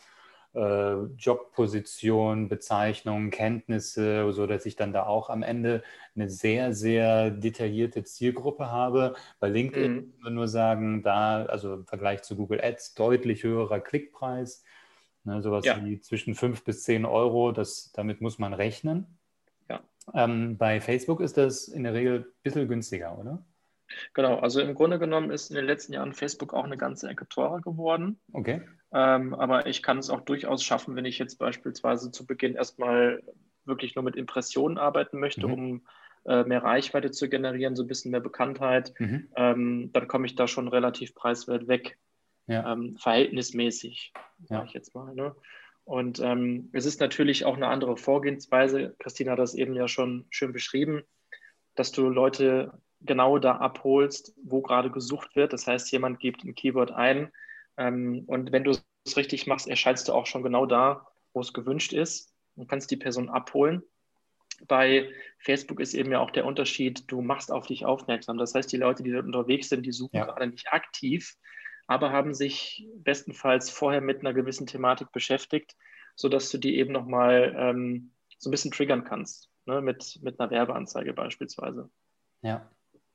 [0.55, 5.83] äh, Jobposition, Bezeichnungen, Kenntnisse, so dass ich dann da auch am Ende
[6.14, 9.14] eine sehr, sehr detaillierte Zielgruppe habe.
[9.41, 10.14] Bei LinkedIn mhm.
[10.23, 14.64] wir nur sagen, da, also im Vergleich zu Google Ads, deutlich höherer Klickpreis.
[15.25, 15.85] Ne, sowas ja.
[15.85, 19.17] wie zwischen 5 bis 10 Euro, das, damit muss man rechnen.
[19.68, 19.83] Ja.
[20.14, 23.44] Ähm, bei Facebook ist das in der Regel ein bisschen günstiger, oder?
[24.14, 27.26] Genau, also im Grunde genommen ist in den letzten Jahren Facebook auch eine ganze Ecke
[27.28, 28.20] teurer geworden.
[28.33, 28.62] Okay.
[28.92, 33.22] Ähm, aber ich kann es auch durchaus schaffen, wenn ich jetzt beispielsweise zu Beginn erstmal
[33.64, 35.52] wirklich nur mit Impressionen arbeiten möchte, mhm.
[35.52, 35.87] um
[36.26, 39.28] äh, mehr Reichweite zu generieren, so ein bisschen mehr Bekanntheit, mhm.
[39.37, 41.98] ähm, dann komme ich da schon relativ preiswert weg.
[42.46, 42.72] Ja.
[42.72, 44.46] Ähm, verhältnismäßig, ja.
[44.48, 45.14] sage ich jetzt mal.
[45.14, 45.35] Ne?
[45.88, 48.94] Und ähm, es ist natürlich auch eine andere Vorgehensweise.
[48.98, 51.03] Christina hat das eben ja schon schön beschrieben,
[51.77, 55.55] dass du Leute genau da abholst, wo gerade gesucht wird.
[55.55, 57.33] Das heißt, jemand gibt ein Keyword ein
[57.79, 61.55] ähm, und wenn du es richtig machst, erscheinst du auch schon genau da, wo es
[61.55, 63.83] gewünscht ist und kannst die Person abholen.
[64.66, 68.37] Bei Facebook ist eben ja auch der Unterschied, du machst auf dich aufmerksam.
[68.37, 70.27] Das heißt, die Leute, die dort unterwegs sind, die suchen ja.
[70.27, 71.35] gerade nicht aktiv,
[71.88, 75.74] aber haben sich bestenfalls vorher mit einer gewissen Thematik beschäftigt,
[76.14, 79.81] sodass du die eben nochmal ähm, so ein bisschen triggern kannst, ne?
[79.81, 81.90] mit, mit einer Werbeanzeige beispielsweise.
[82.42, 82.70] Ja.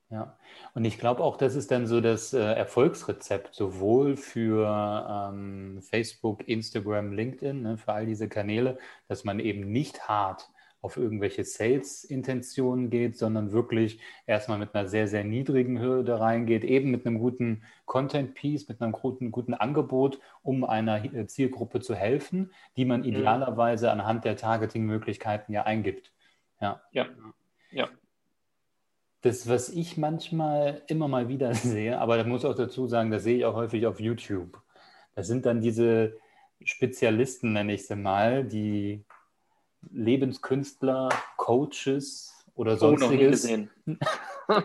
[0.10, 0.38] Ja,
[0.76, 6.48] und ich glaube auch, das ist dann so das äh, Erfolgsrezept, sowohl für ähm, Facebook,
[6.48, 10.53] Instagram, LinkedIn, ne, für all diese Kanäle, dass man eben nicht hart
[10.84, 16.92] auf irgendwelche Sales-Intentionen geht, sondern wirklich erstmal mit einer sehr, sehr niedrigen Hürde reingeht, eben
[16.92, 22.52] mit einem guten Content-Piece, mit einem guten, guten Angebot, um einer äh, Zielgruppe zu helfen,
[22.78, 23.08] die man mhm.
[23.08, 26.12] idealerweise anhand der Targeting-Möglichkeiten ja eingibt.
[26.60, 26.82] Ja.
[26.92, 27.08] ja.
[27.72, 27.90] ja
[29.24, 33.24] das, was ich manchmal immer mal wieder sehe, aber da muss auch dazu sagen, das
[33.24, 34.62] sehe ich auch häufig auf YouTube.
[35.16, 36.18] Das sind dann diese
[36.64, 39.06] Spezialisten, nenne ich sie mal, die
[39.92, 43.46] Lebenskünstler, Coaches oder sonstiges.
[43.46, 44.00] Oh, noch nie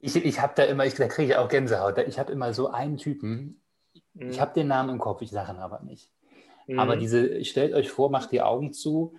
[0.00, 1.98] ich ich habe da immer, ich, da kriege ich auch Gänsehaut.
[1.98, 3.60] Ich habe immer so einen Typen,
[4.14, 4.30] mhm.
[4.30, 6.10] ich habe den Namen im Kopf, ich sage ihn aber nicht.
[6.66, 6.78] Mhm.
[6.78, 9.18] Aber diese, stellt euch vor, macht die Augen zu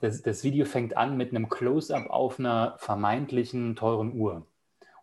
[0.00, 4.46] das, das Video fängt an mit einem Close-up auf einer vermeintlichen teuren Uhr.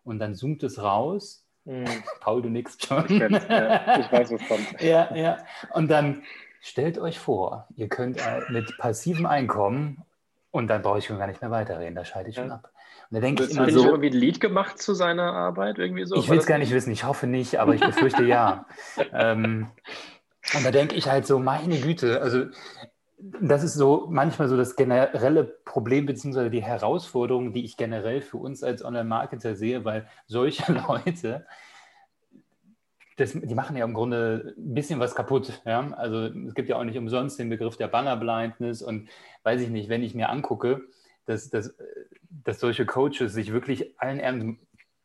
[0.03, 1.45] Und dann zoomt es raus.
[1.65, 1.85] Mhm.
[2.19, 3.05] Paul, du nix schon.
[3.05, 4.67] Ich, ja, ich weiß, was kommt.
[4.81, 5.37] ja, ja.
[5.73, 6.23] Und dann
[6.65, 10.03] stellt euch vor, ihr könnt mit passivem Einkommen
[10.49, 12.71] und dann brauche ich schon gar nicht mehr weiterreden, da schalte ich schon ab.
[13.11, 13.83] Und da denke ich immer so.
[13.83, 15.77] Hat irgendwie ein Lied gemacht zu seiner Arbeit?
[15.77, 16.15] Irgendwie so?
[16.15, 18.65] Ich will es gar nicht wissen, ich hoffe nicht, aber ich befürchte ja.
[19.13, 19.67] ähm,
[20.55, 22.45] und da denke ich halt so, meine Güte, also
[23.19, 28.37] das ist so manchmal so das generelle Problem beziehungsweise die Herausforderung, die ich generell für
[28.37, 31.45] uns als Online-Marketer sehe, weil solche Leute,
[33.17, 35.61] das, die machen ja im Grunde ein bisschen was kaputt.
[35.65, 35.91] Ja?
[35.93, 39.09] Also es gibt ja auch nicht umsonst den Begriff der Banner-Blindness und
[39.43, 40.81] weiß ich nicht, wenn ich mir angucke,
[41.25, 41.75] dass, dass,
[42.29, 44.59] dass solche Coaches sich wirklich allen Ernst,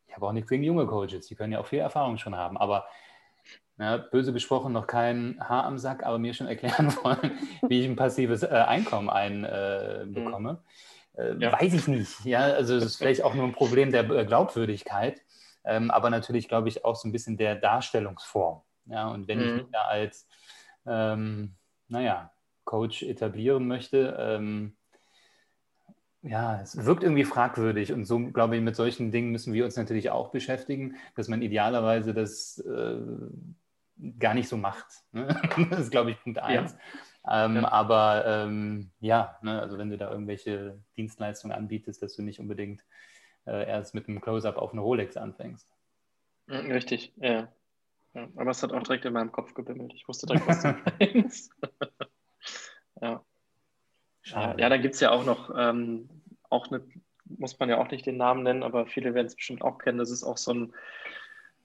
[0.09, 2.57] ich habe auch nichts gegen junge Coaches, die können ja auch viel Erfahrung schon haben,
[2.59, 2.87] aber
[3.79, 7.89] ja, böse gesprochen, noch kein Haar am Sack, aber mir schon erklären wollen, wie ich
[7.89, 10.63] ein passives äh, Einkommen einbekomme.
[11.17, 11.41] Äh, mhm.
[11.41, 11.53] äh, ja.
[11.53, 12.25] Weiß ich nicht.
[12.25, 15.23] Ja, also es ist vielleicht auch nur ein Problem der äh, Glaubwürdigkeit,
[15.65, 18.63] ähm, aber natürlich glaube ich auch so ein bisschen der Darstellungsform.
[18.87, 19.45] Ja, und wenn mhm.
[19.45, 20.29] ich mich da als,
[20.87, 21.55] ähm,
[21.89, 22.33] naja,
[22.65, 24.77] Coach etablieren möchte, ähm,
[26.23, 29.77] ja, es wirkt irgendwie fragwürdig und so, glaube ich, mit solchen Dingen müssen wir uns
[29.77, 32.99] natürlich auch beschäftigen, dass man idealerweise das äh,
[34.19, 34.87] gar nicht so macht.
[35.13, 35.41] Ne?
[35.71, 36.77] Das ist, glaube ich, Punkt eins.
[37.27, 37.47] Ja.
[37.47, 37.73] Ähm, ja.
[37.73, 42.85] Aber ähm, ja, ne, also wenn du da irgendwelche Dienstleistungen anbietest, dass du nicht unbedingt
[43.47, 45.69] äh, erst mit einem Close-up auf eine Rolex anfängst.
[46.47, 47.49] Mhm, richtig, ja.
[48.15, 48.29] ja.
[48.37, 49.93] Aber es hat auch direkt in meinem Kopf gebimmelt.
[49.95, 51.53] Ich wusste direkt, was du meinst.
[53.01, 53.25] ja.
[54.23, 54.61] Schade.
[54.61, 56.09] Ja, dann gibt es ja auch noch, ähm,
[56.51, 56.83] auch eine,
[57.25, 59.99] muss man ja auch nicht den Namen nennen, aber viele werden es bestimmt auch kennen.
[59.99, 60.75] Das ist auch so ein,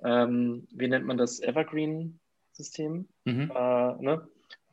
[0.04, 2.20] ähm, wie nennt man das, Evergreen
[2.54, 3.52] System, mhm.
[3.54, 4.28] äh, ne?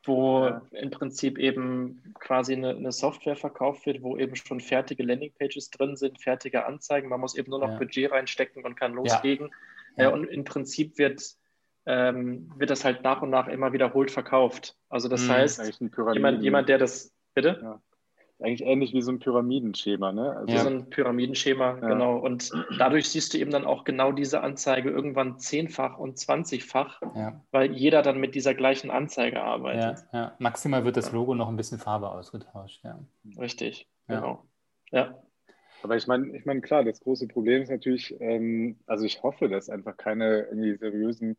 [0.04, 0.62] Wo ja.
[0.72, 5.96] im Prinzip eben quasi eine, eine, Software verkauft wird, wo eben schon fertige Landingpages drin
[5.96, 7.08] sind, fertige Anzeigen.
[7.08, 7.78] Man muss eben nur noch ja.
[7.78, 9.50] Budget reinstecken und kann loslegen.
[9.96, 10.08] Ja.
[10.08, 11.22] und im Prinzip wird,
[11.86, 14.76] ähm, wird das halt nach und nach immer wiederholt verkauft.
[14.88, 15.30] Also das mhm.
[15.30, 15.80] heißt,
[16.14, 17.80] jemand, jemand, der das, bitte?
[18.42, 20.36] Eigentlich ähnlich wie so ein Pyramidenschema, ne?
[20.36, 20.60] Also ja.
[20.60, 21.88] so ein Pyramidenschema, ja.
[21.88, 22.18] genau.
[22.18, 27.40] Und dadurch siehst du eben dann auch genau diese Anzeige irgendwann zehnfach und zwanzigfach, ja.
[27.50, 30.04] weil jeder dann mit dieser gleichen Anzeige arbeitet.
[30.12, 30.36] Ja, ja.
[30.38, 32.98] Maximal wird das Logo noch ein bisschen Farbe ausgetauscht, ja.
[33.38, 34.44] Richtig, genau.
[34.90, 35.14] Ja.
[35.82, 39.48] Aber ich meine, ich meine, klar, das große Problem ist natürlich, ähm, also ich hoffe,
[39.48, 41.36] dass einfach keine irgendwie seriösen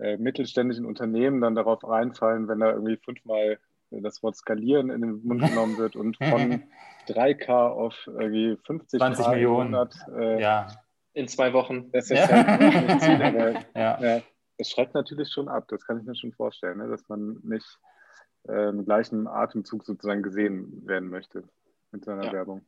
[0.00, 3.58] äh, mittelständischen Unternehmen dann darauf reinfallen, wenn da irgendwie fünfmal
[3.90, 6.62] das Wort skalieren in den Mund genommen wird und von
[7.08, 9.74] 3K auf irgendwie 50 20 K Millionen.
[9.74, 10.66] 100, äh, ja.
[11.14, 11.90] In zwei Wochen.
[11.92, 12.28] Das ist ja.
[12.28, 14.00] halt Ziel, aber ja.
[14.00, 14.22] ja.
[14.56, 16.88] es schreckt natürlich schon ab, das kann ich mir schon vorstellen, ne?
[16.88, 17.66] dass man nicht
[18.48, 21.44] äh, im gleichen Atemzug sozusagen gesehen werden möchte
[21.90, 22.32] mit seiner ja.
[22.32, 22.62] Werbung.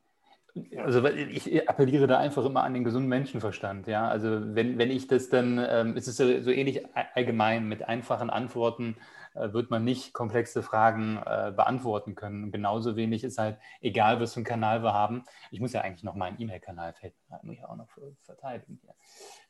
[0.77, 3.87] Also ich appelliere da einfach immer an den gesunden Menschenverstand.
[3.87, 6.83] Ja, also wenn, wenn ich das dann, ähm, es ist so, so ähnlich
[7.15, 9.20] allgemein mit einfachen Antworten äh,
[9.53, 12.45] wird man nicht komplexe Fragen äh, beantworten können.
[12.45, 15.81] Und genauso wenig ist halt, egal was für einen Kanal wir haben, ich muss ja
[15.81, 16.95] eigentlich noch meinen E-Mail-Kanal
[17.43, 17.89] muss ich auch noch
[18.23, 18.81] verteidigen.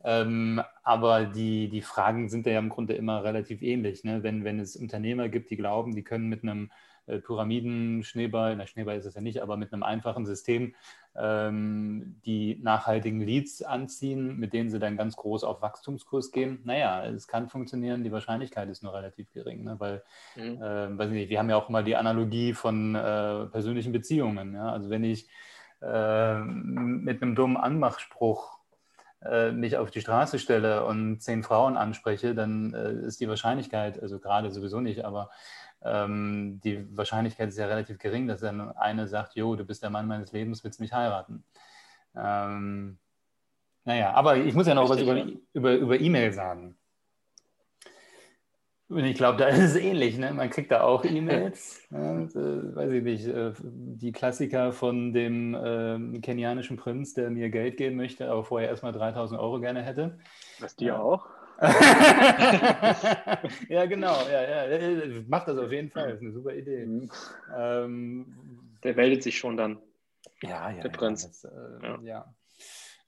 [0.02, 4.04] Ähm, aber die, die Fragen sind ja im Grunde immer relativ ähnlich.
[4.04, 4.22] Ne?
[4.22, 6.70] Wenn, wenn es Unternehmer gibt, die glauben, die können mit einem
[7.10, 10.74] äh, Pyramiden-Schneeball, na Schneeball ist es ja nicht, aber mit einem einfachen System
[11.16, 16.60] ähm, die nachhaltigen Leads anziehen, mit denen sie dann ganz groß auf Wachstumskurs gehen.
[16.64, 19.76] Naja, es kann funktionieren, die Wahrscheinlichkeit ist nur relativ gering, ne?
[19.78, 20.02] weil,
[20.36, 20.62] mhm.
[20.62, 24.54] äh, weiß nicht, wir haben ja auch immer die Analogie von äh, persönlichen Beziehungen.
[24.54, 24.72] Ja?
[24.72, 25.28] Also wenn ich
[25.82, 28.60] äh, mit einem dummen Anmachspruch
[29.22, 34.00] äh, mich auf die Straße stelle und zehn Frauen anspreche, dann äh, ist die Wahrscheinlichkeit,
[34.00, 35.30] also gerade sowieso nicht, aber
[35.82, 39.90] ähm, die Wahrscheinlichkeit ist ja relativ gering, dass dann eine sagt, jo, du bist der
[39.90, 41.44] Mann meines Lebens, willst mich heiraten.
[42.14, 42.98] Ähm,
[43.84, 45.36] naja, aber ich muss ja noch Richtig, was über, ja.
[45.54, 46.76] über, über E-Mail sagen.
[48.90, 50.18] Und ich glaube, da ist es ähnlich.
[50.18, 50.32] Ne?
[50.34, 51.86] Man kriegt da auch E-Mails.
[51.90, 52.28] ne?
[52.34, 57.76] äh, weiß ich nicht, äh, die Klassiker von dem äh, kenianischen Prinz, der mir Geld
[57.76, 60.18] geben möchte, aber vorher erstmal 3000 Euro gerne hätte.
[60.58, 61.28] Was die auch?
[63.68, 64.16] ja, genau.
[64.28, 65.22] Ja, ja.
[65.28, 66.06] Macht das auf jeden Fall.
[66.06, 66.86] Das ist eine super Idee.
[66.86, 67.10] Mhm.
[67.54, 69.78] Ähm, der meldet sich schon dann.
[70.42, 70.80] Ja, ja.
[70.80, 71.26] Der Prinz.
[71.26, 71.50] Das, äh,
[71.82, 72.00] ja.
[72.02, 72.34] ja.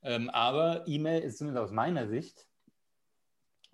[0.02, 2.46] Ähm, aber E-Mail ist zumindest aus meiner Sicht,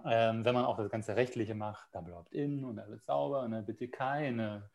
[0.04, 3.56] ähm, wenn man auch das ganze Rechtliche macht, Double Opt-in und alles sauber, und ne,
[3.56, 4.70] dann bitte keine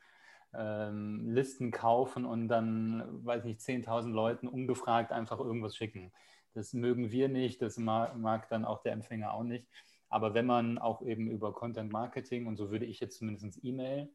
[0.54, 6.12] ähm, Listen kaufen und dann, weiß nicht, 10.000 Leuten ungefragt einfach irgendwas schicken.
[6.54, 9.68] Das mögen wir nicht, das mag, mag dann auch der Empfänger auch nicht.
[10.14, 14.14] Aber wenn man auch eben über Content Marketing, und so würde ich jetzt zumindest E-Mail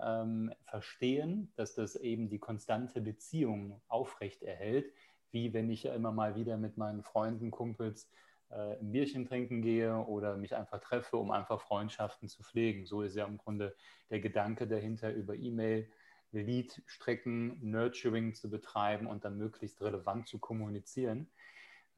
[0.00, 4.92] ähm, verstehen, dass das eben die konstante Beziehung aufrecht erhält,
[5.32, 8.08] wie wenn ich ja immer mal wieder mit meinen Freunden, Kumpels
[8.50, 12.86] äh, ein Bierchen trinken gehe oder mich einfach treffe, um einfach Freundschaften zu pflegen.
[12.86, 13.74] So ist ja im Grunde
[14.10, 15.90] der Gedanke dahinter, über E-Mail
[16.30, 21.28] Lead-Strecken, Nurturing zu betreiben und dann möglichst relevant zu kommunizieren.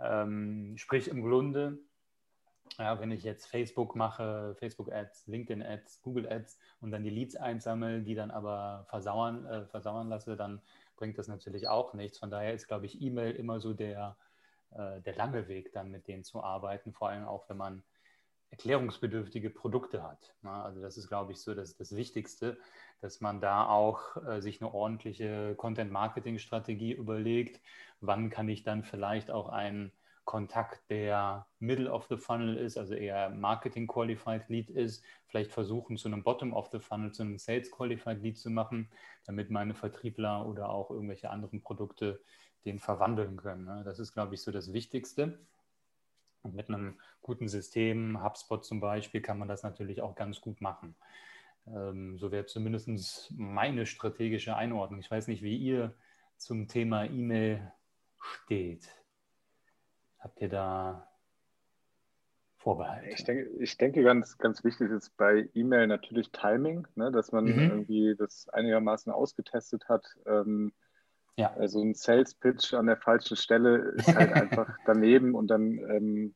[0.00, 1.78] Ähm, sprich im Grunde
[2.78, 8.14] ja, wenn ich jetzt Facebook mache, Facebook-Ads, LinkedIn-Ads, Google-Ads und dann die Leads einsammle, die
[8.14, 10.61] dann aber versauern, äh, versauern lasse, dann
[10.96, 12.18] bringt das natürlich auch nichts.
[12.18, 14.16] Von daher ist, glaube ich, E-Mail immer so der,
[14.72, 17.83] äh, der lange Weg, dann mit denen zu arbeiten, vor allem auch, wenn man
[18.50, 20.35] erklärungsbedürftige Produkte hat.
[20.42, 22.59] Ja, also das ist, glaube ich, so das, das Wichtigste,
[23.00, 27.61] dass man da auch äh, sich eine ordentliche Content-Marketing-Strategie überlegt.
[28.00, 29.92] Wann kann ich dann vielleicht auch einen
[30.28, 35.96] Kontakt, der Middle of the Funnel ist, also eher Marketing Qualified Lead ist, vielleicht versuchen,
[35.96, 38.90] zu einem Bottom of the Funnel, zu einem Sales Qualified Lead zu machen,
[39.24, 42.20] damit meine Vertriebler oder auch irgendwelche anderen Produkte
[42.66, 43.64] den verwandeln können.
[43.64, 43.82] Ne?
[43.86, 45.38] Das ist, glaube ich, so das Wichtigste.
[46.42, 50.60] Und mit einem guten System, HubSpot zum Beispiel, kann man das natürlich auch ganz gut
[50.60, 50.94] machen.
[51.66, 55.00] Ähm, so wäre zumindest meine strategische Einordnung.
[55.00, 55.94] Ich weiß nicht, wie ihr
[56.36, 57.72] zum Thema E-Mail
[58.20, 58.90] steht.
[60.18, 61.09] Habt ihr da
[62.57, 63.09] Vorbehalte?
[63.11, 67.44] Ich denke, ich denke ganz, ganz wichtig ist bei E-Mail natürlich Timing, ne, dass man
[67.44, 67.61] mhm.
[67.61, 70.07] irgendwie das einigermaßen ausgetestet hat.
[70.26, 70.72] Ähm,
[71.37, 71.54] ja.
[71.54, 76.35] Also ein Sales-Pitch an der falschen Stelle ist halt einfach daneben und dann, ähm,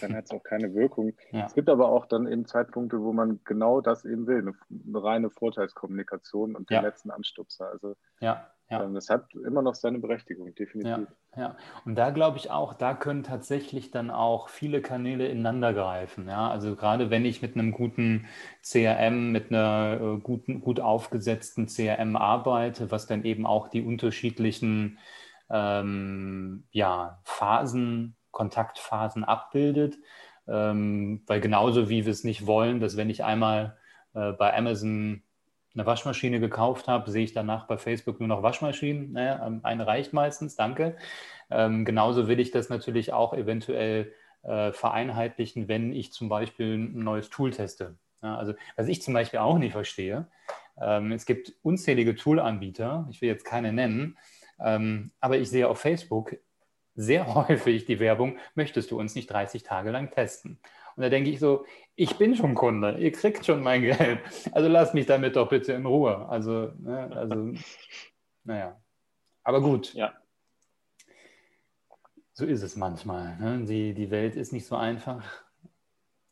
[0.00, 1.14] dann hat es auch keine Wirkung.
[1.30, 1.44] Ja.
[1.44, 5.04] Es gibt aber auch dann eben Zeitpunkte, wo man genau das eben will, eine, eine
[5.04, 6.80] reine Vorteilskommunikation und den ja.
[6.80, 7.68] letzten Anstupser.
[7.68, 8.50] Also ja.
[8.70, 8.84] Ja.
[8.84, 11.08] Ähm, das hat immer noch seine Berechtigung, definitiv.
[11.36, 11.56] Ja, ja.
[11.84, 16.28] und da glaube ich auch, da können tatsächlich dann auch viele Kanäle ineinander greifen.
[16.28, 16.48] Ja?
[16.50, 18.26] Also gerade wenn ich mit einem guten
[18.62, 24.98] CRM, mit einer äh, guten, gut aufgesetzten CRM arbeite, was dann eben auch die unterschiedlichen
[25.50, 29.98] ähm, ja, Phasen, Kontaktphasen abbildet.
[30.46, 33.76] Ähm, weil genauso wie wir es nicht wollen, dass wenn ich einmal
[34.14, 35.22] äh, bei Amazon
[35.74, 39.12] eine Waschmaschine gekauft habe, sehe ich danach bei Facebook nur noch Waschmaschinen.
[39.12, 40.96] Naja, ähm, eine reicht meistens, danke.
[41.50, 47.04] Ähm, genauso will ich das natürlich auch eventuell äh, vereinheitlichen, wenn ich zum Beispiel ein
[47.04, 47.96] neues Tool teste.
[48.22, 50.26] Ja, also was ich zum Beispiel auch nicht verstehe,
[50.80, 54.18] ähm, es gibt unzählige Tool-Anbieter, ich will jetzt keine nennen,
[54.58, 56.36] ähm, aber ich sehe auf Facebook
[56.94, 60.58] sehr häufig die Werbung, möchtest du uns nicht 30 Tage lang testen?
[60.96, 61.64] Und da denke ich so,
[61.96, 64.20] ich bin schon Kunde, ihr kriegt schon mein Geld.
[64.52, 66.28] Also lasst mich damit doch bitte in Ruhe.
[66.28, 67.52] Also, ne, also
[68.44, 68.80] naja.
[69.42, 69.94] Aber gut.
[69.94, 70.12] Ja.
[72.32, 73.36] So ist es manchmal.
[73.38, 73.66] Ne?
[73.66, 75.24] Die, die Welt ist nicht so einfach.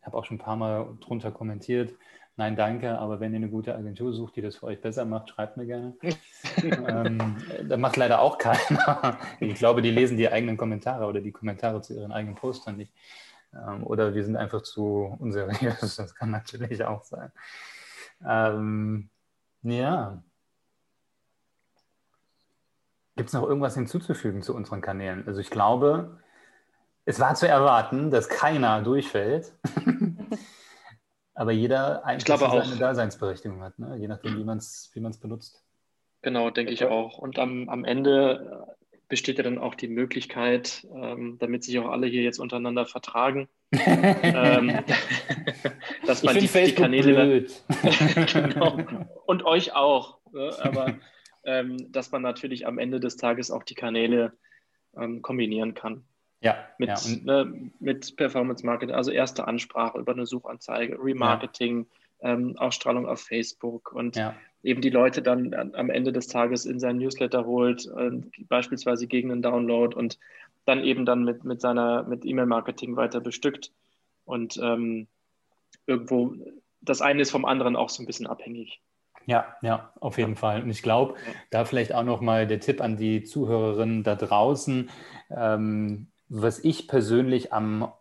[0.01, 1.95] Ich habe auch schon ein paar Mal drunter kommentiert.
[2.39, 5.29] Nein, danke, aber wenn ihr eine gute Agentur sucht, die das für euch besser macht,
[5.29, 5.97] schreibt mir gerne.
[6.63, 7.37] ähm,
[7.69, 9.19] da macht leider auch keiner.
[9.41, 12.93] ich glaube, die lesen die eigenen Kommentare oder die Kommentare zu ihren eigenen Postern nicht.
[13.55, 15.97] Ähm, oder wir sind einfach zu unseriös.
[15.97, 17.33] Das kann natürlich auch sein.
[18.27, 19.11] Ähm,
[19.63, 20.23] ja.
[23.17, 25.27] Gibt es noch irgendwas hinzuzufügen zu unseren Kanälen?
[25.27, 26.21] Also ich glaube,
[27.05, 29.53] es war zu erwarten, dass keiner durchfällt.
[31.35, 32.77] Aber jeder eigentlich seine.
[32.77, 33.97] Daseinsberechtigung hat, ne?
[33.97, 35.65] je nachdem, wie man es wie benutzt.
[36.23, 37.19] Genau, denke ich auch.
[37.19, 38.77] Und am, am Ende
[39.09, 43.49] besteht ja dann auch die Möglichkeit, ähm, damit sich auch alle hier jetzt untereinander vertragen,
[43.73, 44.81] ähm,
[46.07, 47.47] dass man die, die, Kanäle
[48.33, 48.79] genau,
[49.27, 50.55] und euch auch, ne?
[50.61, 50.95] aber
[51.45, 54.33] ähm, dass man natürlich am Ende des Tages auch die Kanäle
[54.97, 56.05] ähm, kombinieren kann.
[56.41, 56.99] Ja, mit, ja.
[57.25, 61.87] Ne, mit Performance Marketing, also erste Ansprache über eine Suchanzeige, Remarketing,
[62.23, 62.35] ja.
[62.35, 66.81] ähm, Ausstrahlung auf Facebook und ja eben die Leute dann am Ende des Tages in
[66.81, 68.11] sein Newsletter holt, äh,
[68.49, 70.19] beispielsweise gegen einen Download und
[70.65, 73.73] dann eben dann mit, mit seiner mit E-Mail-Marketing weiter bestückt.
[74.25, 75.07] Und ähm,
[75.87, 76.35] irgendwo,
[76.81, 78.81] das eine ist vom anderen auch so ein bisschen abhängig.
[79.27, 80.37] Ja, ja, auf jeden.
[80.37, 80.63] Fall.
[80.63, 81.33] Und ich glaube, ja.
[81.51, 84.91] da vielleicht auch nochmal der Tipp an die Zuhörerinnen da draußen.
[85.31, 87.93] Ähm, was ich persönlich am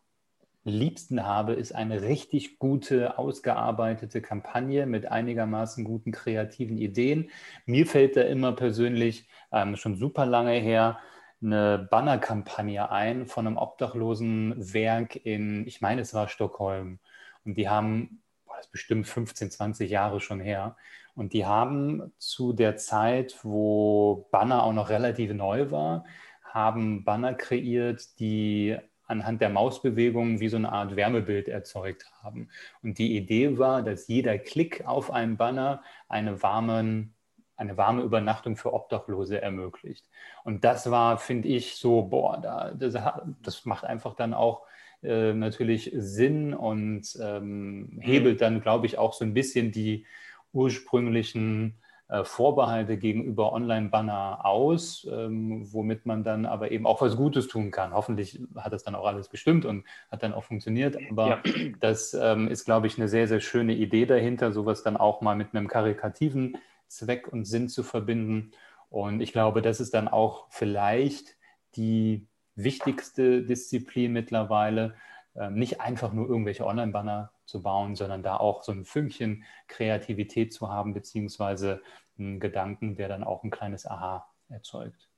[0.69, 7.29] liebsten habe, ist eine richtig gute, ausgearbeitete Kampagne mit einigermaßen guten kreativen Ideen.
[7.65, 10.99] Mir fällt da immer persönlich ähm, schon super lange her
[11.41, 16.99] eine Bannerkampagne ein von einem obdachlosen Werk in, ich meine, es war Stockholm.
[17.45, 20.75] Und die haben, boah, das ist bestimmt 15, 20 Jahre schon her.
[21.15, 26.05] Und die haben zu der Zeit, wo Banner auch noch relativ neu war,
[26.43, 28.77] haben Banner kreiert, die
[29.07, 32.49] anhand der Mausbewegungen wie so eine Art Wärmebild erzeugt haben.
[32.83, 37.15] Und die Idee war, dass jeder Klick auf einen Banner eine, warmen,
[37.55, 40.07] eine warme Übernachtung für Obdachlose ermöglicht.
[40.43, 42.95] Und das war, finde ich, so, boah, da, das,
[43.41, 44.63] das macht einfach dann auch
[45.03, 50.05] äh, natürlich Sinn und ähm, hebelt dann, glaube ich, auch so ein bisschen die
[50.53, 51.77] ursprünglichen
[52.23, 57.93] Vorbehalte gegenüber Online-Banner aus, ähm, womit man dann aber eben auch was Gutes tun kann.
[57.93, 60.97] Hoffentlich hat das dann auch alles gestimmt und hat dann auch funktioniert.
[61.11, 61.43] Aber ja.
[61.81, 65.35] das ähm, ist, glaube ich, eine sehr, sehr schöne Idee dahinter, sowas dann auch mal
[65.35, 68.51] mit einem karikativen Zweck und Sinn zu verbinden.
[68.89, 71.35] Und ich glaube, das ist dann auch vielleicht
[71.75, 74.95] die wichtigste Disziplin mittlerweile,
[75.35, 80.53] ähm, nicht einfach nur irgendwelche Online-Banner zu bauen, sondern da auch so ein Fünkchen Kreativität
[80.53, 81.81] zu haben, beziehungsweise
[82.19, 85.09] einen Gedanken, der dann auch ein kleines Aha erzeugt.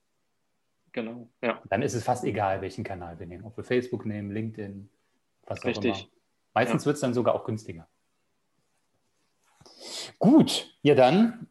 [0.92, 1.60] Genau, ja.
[1.68, 3.44] Dann ist es fast egal, welchen Kanal wir nehmen.
[3.44, 4.90] Ob wir Facebook nehmen, LinkedIn,
[5.46, 5.92] was Richtig.
[5.92, 6.08] auch immer.
[6.54, 6.86] Meistens ja.
[6.86, 7.86] wird es dann sogar auch günstiger.
[10.18, 11.48] Gut, ja dann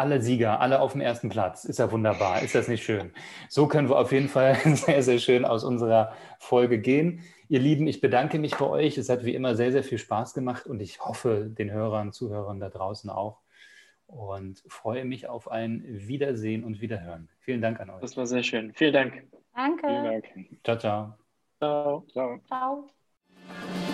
[0.00, 1.64] alle Sieger, alle auf dem ersten Platz.
[1.64, 2.42] Ist ja wunderbar.
[2.42, 3.12] Ist das nicht schön?
[3.48, 7.22] So können wir auf jeden Fall sehr, sehr schön aus unserer Folge gehen.
[7.48, 8.96] Ihr Lieben, ich bedanke mich bei euch.
[8.96, 12.60] Es hat wie immer sehr, sehr viel Spaß gemacht und ich hoffe, den Hörern, Zuhörern
[12.60, 13.40] da draußen auch.
[14.06, 17.28] Und freue mich auf ein Wiedersehen und Wiederhören.
[17.38, 18.00] Vielen Dank an euch.
[18.00, 18.72] Das war sehr schön.
[18.74, 19.22] Vielen Dank.
[19.54, 19.86] Danke.
[19.86, 20.24] Vielen Dank.
[20.64, 21.14] Ciao, ciao.
[21.58, 22.06] Ciao.
[22.10, 22.40] Ciao.
[22.48, 23.89] ciao.